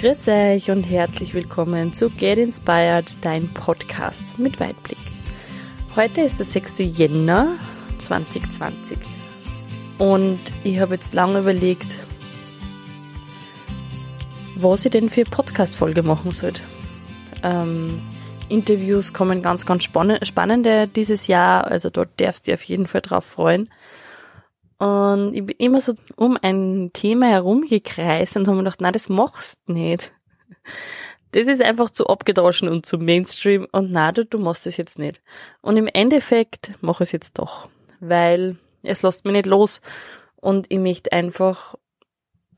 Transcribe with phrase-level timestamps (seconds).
[0.00, 4.96] Grüß euch und herzlich willkommen zu Get Inspired, dein Podcast mit Weitblick.
[5.96, 6.74] Heute ist der 6.
[6.78, 7.56] Jänner
[7.98, 8.96] 2020
[9.98, 11.88] und ich habe jetzt lange überlegt,
[14.54, 16.60] was ich denn für Podcast-Folge machen sollte.
[17.42, 18.00] Ähm,
[18.48, 23.00] Interviews kommen ganz, ganz spannende dieses Jahr, also dort darfst du dich auf jeden Fall
[23.00, 23.68] drauf freuen.
[24.78, 29.08] Und ich bin immer so um ein Thema herumgekreist und habe mir gedacht, nein, das
[29.08, 30.12] machst du nicht.
[31.32, 34.98] Das ist einfach zu abgedroschen und zu Mainstream und nein, du, du machst es jetzt
[34.98, 35.20] nicht.
[35.60, 37.68] Und im Endeffekt mache ich es jetzt doch,
[38.00, 39.82] weil es lässt mich nicht los
[40.36, 41.74] und ich möchte einfach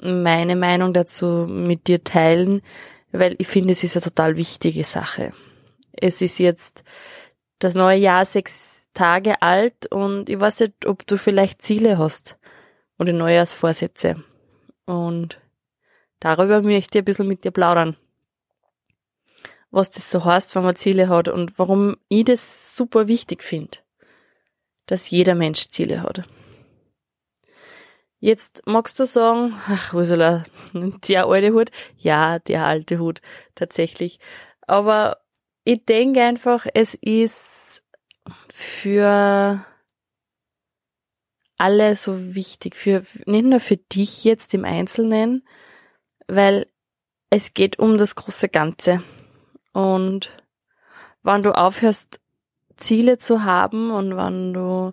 [0.00, 2.62] meine Meinung dazu mit dir teilen,
[3.12, 5.33] weil ich finde, es ist eine total wichtige Sache.
[5.92, 6.84] Es ist jetzt
[7.59, 12.38] das neue Jahr sechs Tage alt und ich weiß nicht, ob du vielleicht Ziele hast
[12.98, 14.22] oder Neujahrsvorsätze.
[14.84, 15.41] Und
[16.18, 17.96] darüber möchte ich ein bisschen mit dir plaudern.
[19.70, 23.78] Was das so heißt, wenn man Ziele hat und warum ich das super wichtig finde,
[24.84, 26.25] dass jeder Mensch Ziele hat.
[28.19, 30.44] Jetzt magst du sagen, ach, Ursula,
[31.08, 31.70] der alte Hut?
[31.97, 33.22] Ja, der alte Hut,
[33.55, 34.20] tatsächlich.
[34.66, 35.22] Aber
[35.64, 37.80] ich denke einfach, es ist
[38.61, 39.64] für
[41.56, 45.47] alle so wichtig, für, nicht nur für dich jetzt im Einzelnen,
[46.27, 46.66] weil
[47.31, 49.03] es geht um das große Ganze.
[49.72, 50.36] Und
[51.22, 52.20] wenn du aufhörst,
[52.77, 54.92] Ziele zu haben und wenn du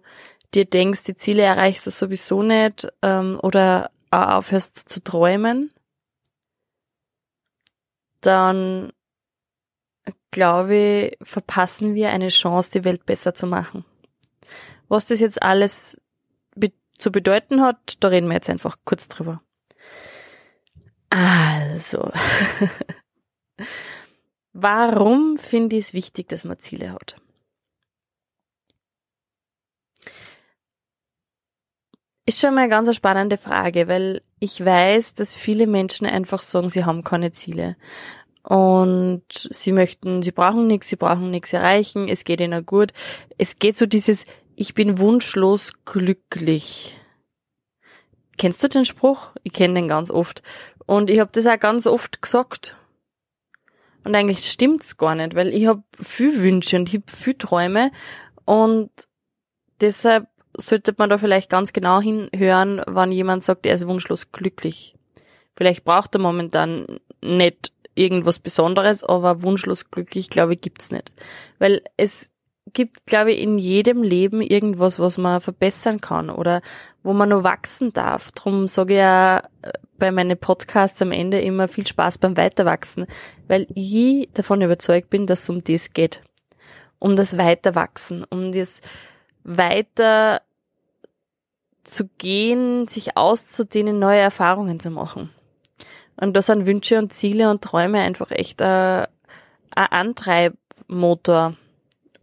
[0.53, 5.71] dir denkst, die Ziele erreichst du sowieso nicht ähm, oder aufhörst zu träumen,
[8.21, 8.91] dann
[10.31, 13.85] glaube verpassen wir eine Chance, die Welt besser zu machen.
[14.87, 15.99] Was das jetzt alles
[16.55, 19.41] be zu bedeuten hat, da reden wir jetzt einfach kurz drüber.
[21.09, 22.11] Also,
[24.53, 27.15] warum finde ich es wichtig, dass man Ziele hat?
[32.25, 36.69] Ist schon mal eine ganz spannende Frage, weil ich weiß, dass viele Menschen einfach sagen,
[36.69, 37.77] sie haben keine Ziele
[38.47, 42.93] und sie möchten, sie brauchen nichts, sie brauchen nichts erreichen, es geht ihnen gut.
[43.37, 44.25] Es geht so dieses,
[44.55, 46.97] ich bin wunschlos glücklich.
[48.37, 49.31] Kennst du den Spruch?
[49.43, 50.43] Ich kenne den ganz oft.
[50.85, 52.77] Und ich habe das auch ganz oft gesagt.
[54.05, 57.91] Und eigentlich stimmt's gar nicht, weil ich habe viel Wünsche und ich habe viel Träume
[58.45, 58.89] und
[59.81, 64.95] deshalb sollte man da vielleicht ganz genau hinhören, wann jemand sagt, er ist wunschlos glücklich.
[65.57, 71.11] Vielleicht braucht er momentan nicht irgendwas Besonderes, aber wunschlos glücklich, glaube ich, gibt's nicht.
[71.59, 72.29] Weil es
[72.73, 76.61] gibt, glaube ich, in jedem Leben irgendwas, was man verbessern kann oder
[77.03, 78.31] wo man nur wachsen darf.
[78.31, 83.07] Drum sage ich ja äh, bei meinen Podcasts am Ende immer viel Spaß beim Weiterwachsen,
[83.47, 86.21] weil ich davon überzeugt bin, dass es um das geht.
[86.99, 88.81] Um das Weiterwachsen, um das
[89.43, 90.41] weiter
[91.83, 95.29] zu gehen, sich auszudehnen, neue Erfahrungen zu machen.
[96.19, 99.07] Und da sind Wünsche und Ziele und Träume einfach echt ein,
[99.71, 101.55] ein Antreibmotor,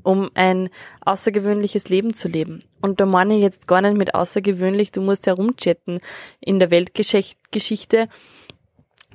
[0.03, 0.69] um ein
[1.01, 2.59] außergewöhnliches Leben zu leben.
[2.81, 6.01] Und da meine ich jetzt gar nicht mit außergewöhnlich, du musst herumchatten
[6.41, 8.09] in der Weltgeschichte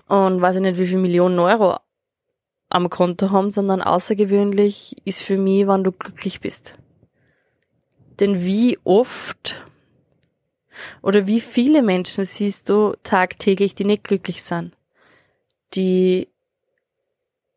[0.08, 1.78] und weiß ich nicht, wie viel Millionen Euro
[2.70, 6.76] am Konto haben, sondern außergewöhnlich ist für mich, wann du glücklich bist.
[8.20, 9.66] Denn wie oft
[11.02, 14.76] oder wie viele Menschen siehst du tagtäglich, die nicht glücklich sind,
[15.74, 16.28] die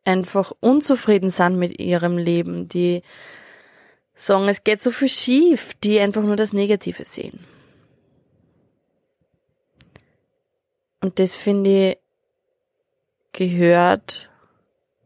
[0.05, 3.03] einfach unzufrieden sind mit ihrem Leben, die
[4.15, 7.45] sagen, es geht so viel schief, die einfach nur das Negative sehen.
[11.01, 11.99] Und das finde ich
[13.33, 14.31] gehört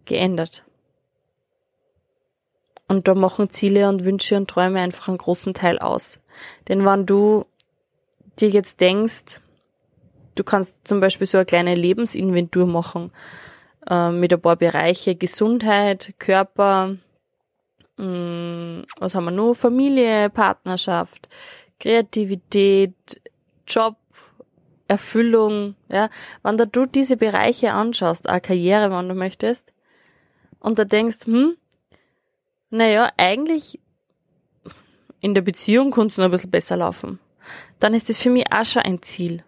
[0.05, 0.65] geändert.
[2.89, 6.21] Und da machen Ziele und Wünsche und Träume einfach einen großen Teil aus.
[6.69, 7.47] Denn wenn du
[8.37, 9.41] dir jetzt denkst,
[10.35, 13.11] du kannst zum Beispiel so eine kleine Lebensinventur machen
[13.89, 16.97] äh, mit ein paar Bereiche Gesundheit, Körper,
[17.97, 19.55] mh, mm, was haben wir noch?
[19.55, 21.29] Familie, Partnerschaft,
[21.81, 22.95] Kreativität,
[23.67, 23.97] Job,
[24.89, 26.11] Erfüllung, ja.
[26.43, 29.73] Wenn da du diese Bereiche anschaust, eine Karriere, wenn du möchtest,
[30.61, 31.57] und da denkst, hm,
[32.71, 33.81] naja, eigentlich
[35.21, 37.19] in der Beziehung kannst du noch ein bisschen besser laufen
[37.81, 39.43] dann ist das für mich auch schon ein Ziel.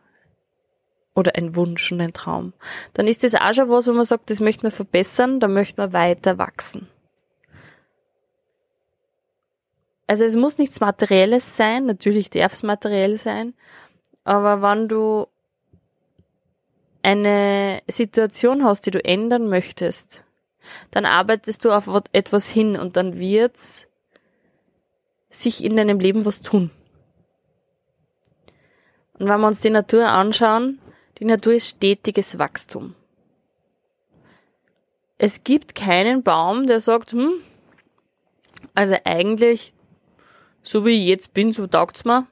[1.15, 2.53] Oder ein Wunsch und ein Traum.
[2.95, 5.81] Dann ist das auch schon was, wo man sagt, das möchte man verbessern, da möchte
[5.81, 6.89] man weiter wachsen.
[10.07, 13.53] Also es muss nichts Materielles sein, natürlich darf es materiell sein,
[14.25, 15.27] aber wenn du
[17.03, 20.25] eine Situation hast, die du ändern möchtest,
[20.91, 23.87] dann arbeitest du auf etwas hin und dann wird's
[25.31, 26.71] sich in deinem Leben was tun.
[29.19, 30.79] Und wenn wir uns die Natur anschauen,
[31.19, 32.95] die Natur ist stetiges Wachstum.
[35.19, 37.33] Es gibt keinen Baum, der sagt, hm,
[38.75, 39.73] also eigentlich,
[40.63, 42.27] so wie ich jetzt bin, so taugt's mir,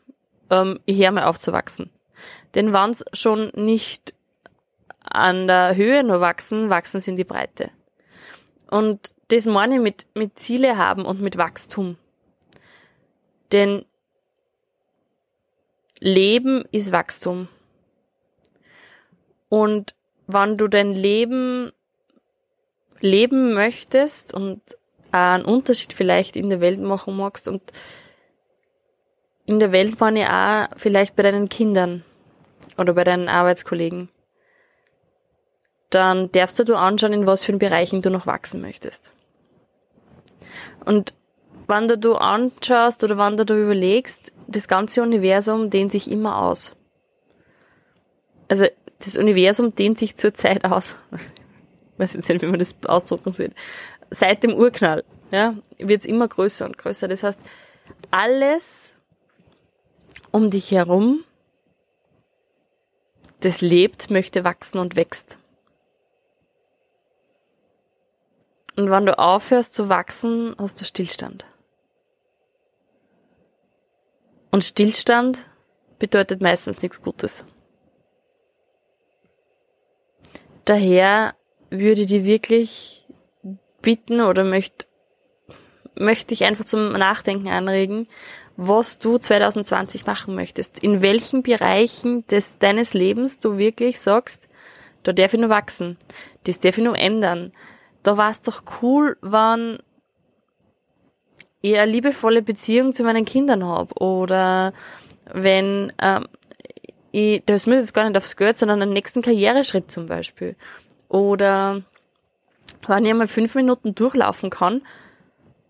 [0.51, 1.91] ähm, ich höre mal auf zu wachsen.
[2.55, 4.15] Denn wenn's schon nicht
[5.01, 7.71] an der Höhe nur wachsen, wachsen sie in die Breite.
[8.71, 11.97] Und das meine ich mit, mit Ziele haben und mit Wachstum.
[13.53, 13.85] Denn
[15.99, 17.49] Leben ist Wachstum.
[19.49, 19.95] Und
[20.27, 21.73] wann du dein Leben
[23.01, 24.61] leben möchtest und
[25.13, 27.63] einen Unterschied vielleicht in der Welt machen magst und
[29.47, 32.05] in der Welt meine ich auch vielleicht bei deinen Kindern
[32.77, 34.09] oder bei deinen Arbeitskollegen,
[35.91, 39.15] dann darfst du anschauen, in was für Bereichen du noch wachsen möchtest.
[40.85, 41.15] Und
[41.69, 46.73] wenn du anschaust oder wenn du überlegst, das ganze Universum dehnt sich immer aus.
[48.49, 48.67] Also
[48.99, 50.97] das Universum dehnt sich zurzeit aus.
[51.13, 53.51] Ich weiß jetzt nicht, wie man das ausdrucken soll.
[54.11, 57.09] Seit dem Urknall ja, wird es immer größer und größer.
[57.09, 57.41] Das heißt,
[58.11, 58.95] alles
[60.31, 61.25] um dich herum,
[63.41, 65.39] das lebt, möchte wachsen und wächst.
[68.77, 71.47] Und wenn du aufhörst zu wachsen, hast du Stillstand.
[74.57, 75.39] Und Stillstand
[75.99, 77.45] bedeutet meistens nichts Gutes.
[80.65, 81.35] Daher
[81.69, 83.05] würde ich die wirklich
[83.83, 84.87] bitten oder möchte,
[85.95, 88.09] möchte ich einfach zum Nachdenken anregen,
[88.57, 90.79] was du 2020 machen möchtest.
[90.79, 94.49] In welchen Bereichen des, deines Lebens du wirklich sagst,
[95.03, 95.99] da darf ich nur wachsen,
[96.45, 97.53] das darf ich nur ändern.
[98.03, 99.81] Da war es doch cool, wenn
[101.73, 104.73] ich eine liebevolle Beziehung zu meinen Kindern habe oder
[105.33, 106.27] wenn ähm,
[107.13, 110.55] ich, das muss jetzt gar nicht aufs Geld, sondern einen nächsten Karriereschritt zum Beispiel.
[111.09, 111.83] Oder
[112.87, 114.83] wenn ich einmal fünf Minuten durchlaufen kann,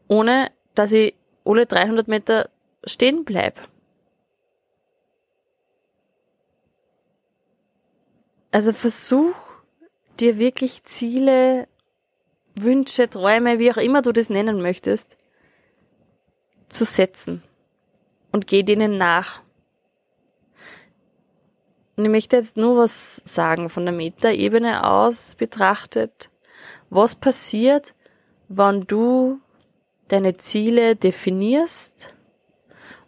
[0.08, 1.14] ohne dass ich
[1.44, 2.48] alle 300 Meter
[2.84, 3.60] stehen bleibe.
[8.50, 9.34] Also versuch
[10.18, 11.68] dir wirklich Ziele,
[12.54, 15.14] Wünsche, Träume, wie auch immer du das nennen möchtest,
[16.68, 17.42] zu setzen
[18.32, 19.42] und geh denen nach.
[21.96, 26.30] Und ich möchte jetzt nur was sagen von der Metaebene aus betrachtet.
[26.90, 27.94] Was passiert,
[28.48, 29.40] wenn du
[30.08, 32.14] deine Ziele definierst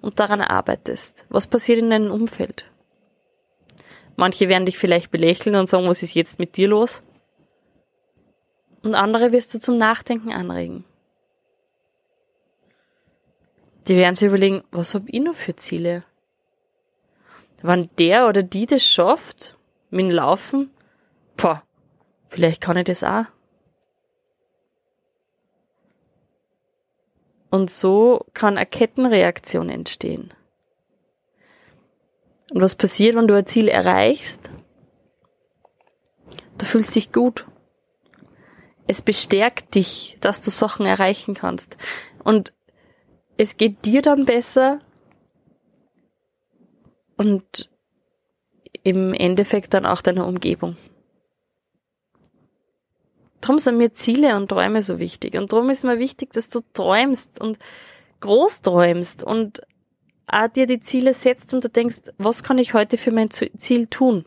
[0.00, 1.26] und daran arbeitest?
[1.28, 2.70] Was passiert in deinem Umfeld?
[4.16, 7.02] Manche werden dich vielleicht belächeln und sagen, was ist jetzt mit dir los?
[8.82, 10.84] Und andere wirst du zum Nachdenken anregen.
[13.88, 16.04] Die werden sich überlegen, was hab ich noch für Ziele?
[17.62, 19.56] Wenn der oder die das schafft,
[19.90, 20.70] mit dem Laufen,
[21.38, 21.62] boah,
[22.28, 23.24] vielleicht kann ich das auch.
[27.50, 30.34] Und so kann eine Kettenreaktion entstehen.
[32.52, 34.50] Und was passiert, wenn du ein Ziel erreichst?
[36.58, 37.46] Du fühlst dich gut.
[38.86, 41.76] Es bestärkt dich, dass du Sachen erreichen kannst.
[42.22, 42.52] Und
[43.38, 44.80] es geht dir dann besser
[47.16, 47.70] und
[48.82, 50.76] im Endeffekt dann auch deiner Umgebung.
[53.40, 55.36] Darum sind mir Ziele und Träume so wichtig.
[55.36, 57.58] Und darum ist mir wichtig, dass du träumst und
[58.20, 59.62] groß träumst und
[60.26, 63.86] auch dir die Ziele setzt und du denkst, was kann ich heute für mein Ziel
[63.86, 64.26] tun?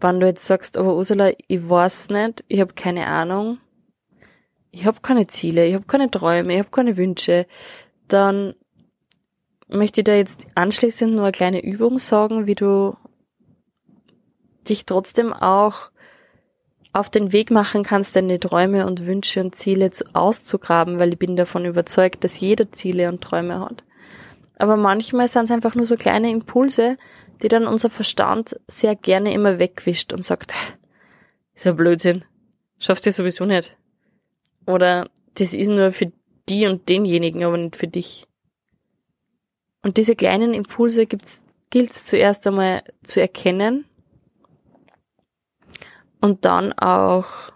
[0.00, 3.58] Wenn du jetzt sagst, aber Ursula, ich weiß nicht, ich habe keine Ahnung,
[4.74, 7.46] ich habe keine Ziele, ich habe keine Träume, ich habe keine Wünsche,
[8.08, 8.54] dann
[9.68, 12.96] möchte ich da jetzt anschließend nur eine kleine Übung sagen, wie du
[14.68, 15.90] dich trotzdem auch
[16.92, 21.18] auf den Weg machen kannst, deine Träume und Wünsche und Ziele zu, auszugraben, weil ich
[21.18, 23.84] bin davon überzeugt, dass jeder Ziele und Träume hat.
[24.56, 26.96] Aber manchmal sind es einfach nur so kleine Impulse,
[27.42, 30.54] die dann unser Verstand sehr gerne immer wegwischt und sagt,
[31.54, 32.24] ist ja Blödsinn,
[32.78, 33.76] schaffst du sowieso nicht.
[34.66, 36.12] Oder das ist nur für
[36.48, 38.26] die und denjenigen, aber nicht für dich.
[39.82, 43.84] Und diese kleinen Impulse gibt's, gilt es zuerst einmal zu erkennen
[46.20, 47.52] und dann auch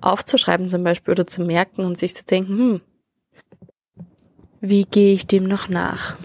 [0.00, 2.80] aufzuschreiben zum Beispiel oder zu merken und sich zu denken, hm,
[4.60, 6.16] wie gehe ich dem noch nach?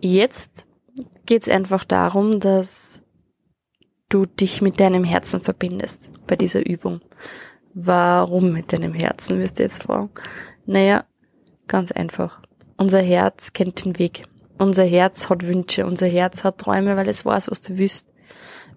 [0.00, 0.66] jetzt
[1.24, 3.02] geht's einfach darum, dass
[4.08, 7.00] du dich mit deinem Herzen verbindest bei dieser Übung.
[7.74, 10.10] Warum mit deinem Herzen, wirst du jetzt fragen?
[10.64, 11.04] Naja,
[11.68, 12.40] ganz einfach.
[12.76, 14.24] Unser Herz kennt den Weg.
[14.58, 18.08] Unser Herz hat Wünsche, unser Herz hat Träume, weil es weiß, was du willst.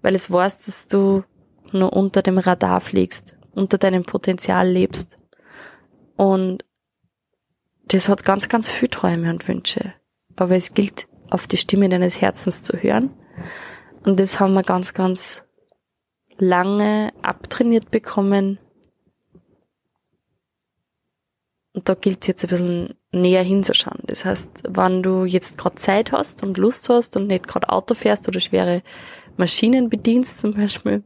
[0.02, 1.24] Weil es weiß, dass du
[1.72, 5.18] nur unter dem Radar fliegst, unter deinem Potenzial lebst.
[6.16, 6.64] Und
[7.86, 9.94] das hat ganz, ganz viel Träume und Wünsche.
[10.36, 13.10] Aber es gilt, auf die Stimme deines Herzens zu hören.
[14.04, 15.44] Und das haben wir ganz, ganz
[16.38, 18.58] lange abtrainiert bekommen.
[21.72, 24.00] Und da gilt es jetzt ein bisschen näher hinzuschauen.
[24.04, 27.94] Das heißt, wenn du jetzt gerade Zeit hast und Lust hast und nicht gerade Auto
[27.94, 28.82] fährst oder schwere
[29.36, 31.04] Maschinen bedienst zum Beispiel,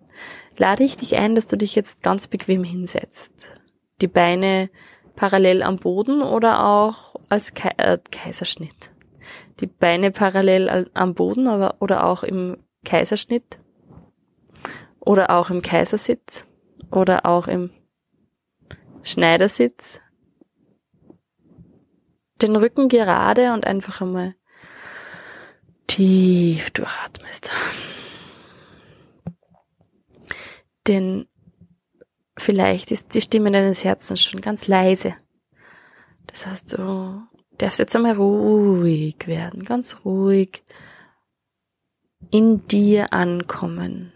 [0.57, 3.33] lade ich dich ein, dass du dich jetzt ganz bequem hinsetzt.
[4.01, 4.71] Die Beine
[5.17, 8.91] parallel am Boden oder auch als Ke äh, Kaiserschnitt.
[9.61, 13.59] Die Beine parallel am Boden aber, oder auch im Kaiserschnitt
[15.01, 16.47] oder auch im Kaisersitz
[16.91, 17.71] oder auch im
[19.03, 20.01] Schneidersitz.
[22.41, 24.35] Den Rücken gerade und einfach einmal
[25.87, 27.51] tief durchatmest.
[30.87, 31.27] Denn
[32.37, 35.15] vielleicht ist die Stimme deines Herzens schon ganz leise.
[36.27, 37.23] Das heißt, du
[37.59, 40.65] darfst jetzt einmal ruhig werden, ganz ruhig
[42.31, 44.13] in dir ankommen.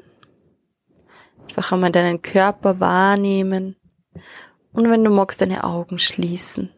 [1.48, 3.76] Einfach einmal deinen Körper wahrnehmen
[4.72, 6.70] und wenn du magst, deine Augen schließen.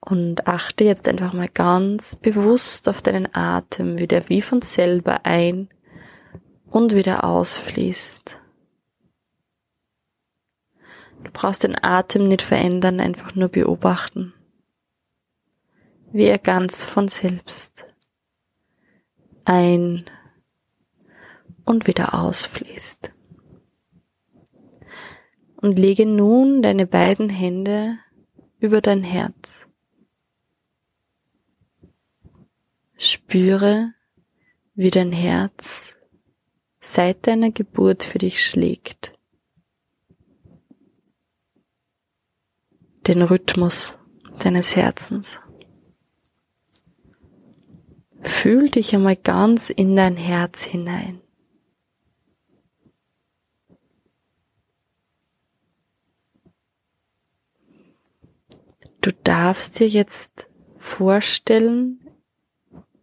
[0.00, 5.24] Und achte jetzt einfach mal ganz bewusst auf deinen Atem, wie der wie von selber
[5.24, 5.70] ein
[6.66, 8.38] und wieder ausfließt.
[11.22, 14.34] Du brauchst den Atem nicht verändern, einfach nur beobachten,
[16.14, 17.86] wie er ganz von selbst
[19.44, 20.04] ein
[21.64, 23.10] und wieder ausfließt.
[25.56, 27.98] Und lege nun deine beiden Hände
[28.60, 29.66] über dein Herz.
[32.96, 33.92] Spüre,
[34.76, 35.96] wie dein Herz
[36.80, 39.18] seit deiner Geburt für dich schlägt.
[43.08, 43.98] Den Rhythmus
[44.38, 45.40] deines Herzens.
[48.24, 51.20] Fühl dich einmal ganz in dein Herz hinein.
[59.02, 62.00] Du darfst dir jetzt vorstellen,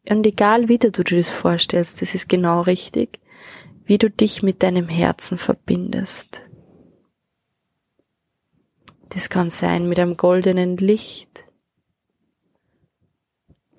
[0.09, 3.19] und egal wie du dir das vorstellst, das ist genau richtig,
[3.85, 6.41] wie du dich mit deinem Herzen verbindest.
[9.09, 11.43] Das kann sein mit einem goldenen Licht.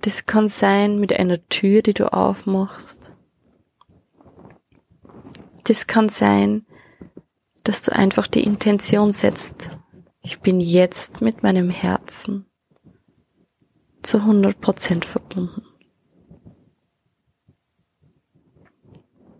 [0.03, 3.13] Das kann sein mit einer Tür, die du aufmachst.
[5.63, 6.67] Das kann sein,
[7.63, 9.71] dass du einfach die Intention setzt.
[10.21, 12.47] Ich bin jetzt mit meinem Herzen
[14.03, 15.63] zu 100% verbunden.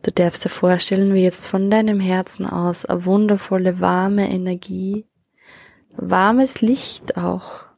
[0.04, 5.07] Du darfst dir vorstellen, wie jetzt von deinem Herzen aus eine wundervolle, warme Energie,
[5.97, 7.71] warmes Licht auch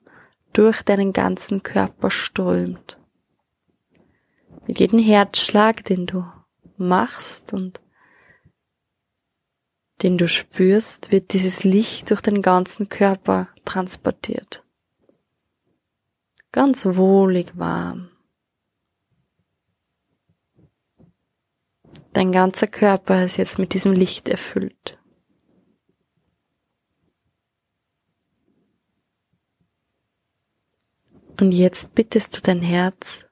[0.54, 2.98] durch deinen ganzen Körper strömt.
[4.66, 6.24] Mit jedem Herzschlag, den du
[6.78, 7.82] machst und
[10.02, 14.64] den du spürst, wird dieses Licht durch den ganzen Körper transportiert.
[16.52, 18.10] Ganz wohlig warm.
[22.12, 24.98] Dein ganzer Körper ist jetzt mit diesem Licht erfüllt.
[31.38, 33.24] Und jetzt bittest du dein Herz,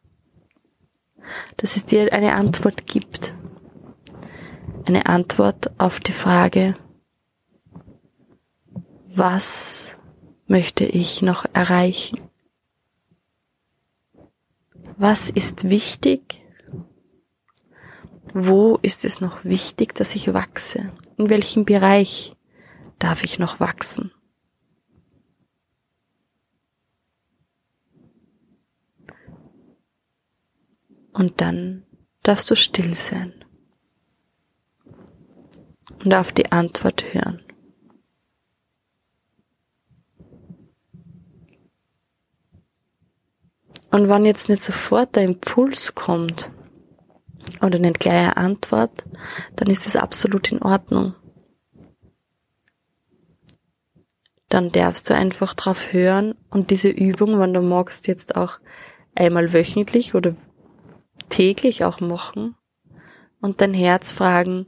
[1.57, 3.35] dass es dir eine Antwort gibt.
[4.85, 6.77] Eine Antwort auf die Frage,
[9.15, 9.97] was
[10.47, 12.21] möchte ich noch erreichen?
[14.97, 16.41] Was ist wichtig?
[18.35, 20.93] Wo ist es noch wichtig, dass ich wachse?
[21.19, 22.35] In welchem Bereich
[22.99, 24.11] darf ich noch wachsen?
[31.13, 31.85] Und dann
[32.23, 33.33] darfst du still sein
[36.05, 37.43] und auf die Antwort hören.
[43.91, 46.51] Und wenn jetzt nicht sofort der Impuls kommt,
[47.61, 49.05] oder eine klare Antwort,
[49.57, 51.15] dann ist es absolut in Ordnung.
[54.53, 58.59] dann darfst du einfach drauf hören und diese Übung, wenn du magst, jetzt auch
[59.15, 60.37] einmal wöchentlich oder
[61.33, 62.55] täglich auch machen
[63.41, 64.67] und dein Herz fragen,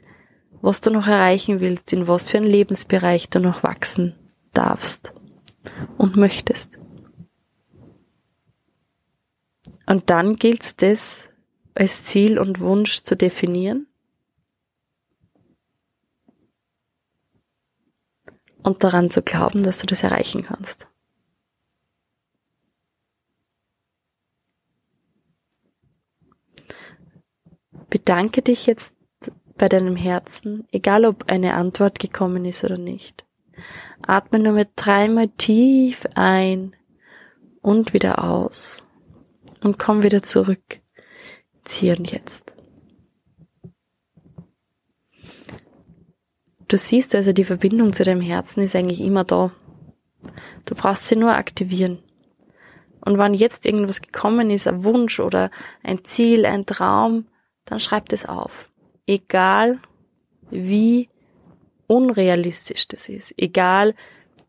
[0.62, 4.14] was du noch erreichen willst, in was für einen Lebensbereich du noch wachsen
[4.54, 5.12] darfst
[5.99, 6.71] und möchtest.
[9.87, 11.28] Und dann gilt es, das
[11.75, 13.87] als Ziel und Wunsch zu definieren
[18.62, 20.88] und daran zu glauben, dass du das erreichen kannst.
[27.91, 28.95] Bedanke dich jetzt
[29.57, 33.25] bei deinem Herzen, egal ob eine Antwort gekommen ist oder nicht.
[34.03, 36.75] Atme nur mit dreimal tief ein
[37.62, 38.85] und wieder aus
[39.62, 40.81] und komm wieder zurück.
[41.67, 42.53] Hier und jetzt.
[46.69, 49.53] Du siehst also, die Verbindung zu deinem Herzen ist eigentlich immer da.
[50.64, 52.03] Du brauchst sie nur aktivieren.
[53.00, 55.50] Und wenn jetzt irgendwas gekommen ist, ein Wunsch oder
[55.83, 57.26] ein Ziel, ein Traum,
[57.64, 58.71] dann schreib das auf.
[59.06, 59.80] Egal
[60.50, 61.09] wie
[61.87, 63.94] unrealistisch das ist, egal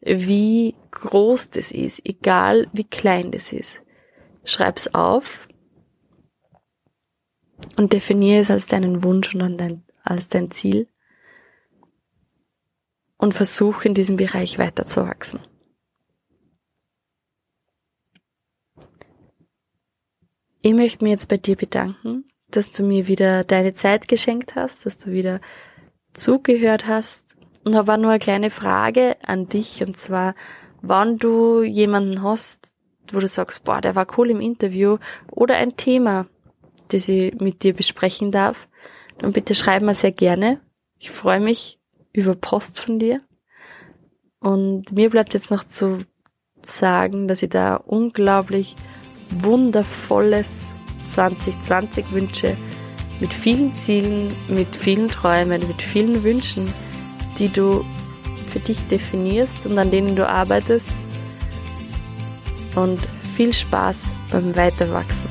[0.02, 3.82] wie groß das ist, egal wie klein das ist.
[4.44, 5.48] Schreib's auf
[7.78, 10.88] und definiere es als deinen Wunsch und dein, als dein Ziel
[13.18, 15.40] und versuche in diesem Bereich weiterzuwachsen.
[20.62, 24.86] Ich möchte mich jetzt bei dir bedanken, dass du mir wieder deine Zeit geschenkt hast,
[24.86, 25.42] dass du wieder
[26.14, 27.24] zugehört hast.
[27.64, 30.36] Und habe auch nur eine kleine Frage an dich, und zwar,
[30.82, 32.72] wann du jemanden hast,
[33.12, 34.98] wo du sagst, boah, der war cool im Interview,
[35.32, 36.28] oder ein Thema,
[36.90, 38.68] das ich mit dir besprechen darf,
[39.18, 40.62] dann bitte schreib mir sehr gerne.
[41.00, 41.80] Ich freue mich
[42.14, 43.22] über Post von dir.
[44.40, 46.06] Und mir bleibt jetzt noch zu
[46.62, 48.76] sagen, dass ich da unglaublich
[49.32, 50.65] wundervolles
[51.16, 52.56] 2020 wünsche.
[53.20, 56.74] Mit vielen Zielen, mit vielen Träumen, mit vielen Wünschen,
[57.40, 57.86] die du
[58.50, 60.88] für dich definierst und an denen du arbeitest.
[62.76, 63.00] Und
[63.36, 65.25] viel Spaß beim Weiterwachsen.